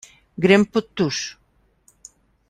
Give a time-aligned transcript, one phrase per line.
[0.45, 1.19] Grem pod tuš.